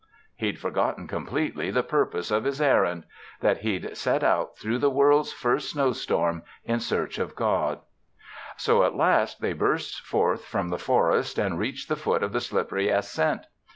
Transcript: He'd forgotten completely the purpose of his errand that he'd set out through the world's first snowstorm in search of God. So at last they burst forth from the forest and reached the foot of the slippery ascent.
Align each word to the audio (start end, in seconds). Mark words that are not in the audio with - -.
He'd 0.35 0.57
forgotten 0.57 1.07
completely 1.07 1.69
the 1.69 1.83
purpose 1.83 2.31
of 2.31 2.43
his 2.43 2.59
errand 2.59 3.03
that 3.41 3.59
he'd 3.59 3.95
set 3.95 4.23
out 4.23 4.57
through 4.57 4.79
the 4.79 4.89
world's 4.89 5.31
first 5.31 5.69
snowstorm 5.69 6.41
in 6.65 6.79
search 6.79 7.19
of 7.19 7.35
God. 7.35 7.81
So 8.57 8.83
at 8.83 8.95
last 8.95 9.41
they 9.41 9.53
burst 9.53 10.01
forth 10.03 10.43
from 10.43 10.69
the 10.69 10.79
forest 10.79 11.37
and 11.37 11.59
reached 11.59 11.87
the 11.87 11.95
foot 11.95 12.23
of 12.23 12.31
the 12.33 12.41
slippery 12.41 12.89
ascent. 12.89 13.45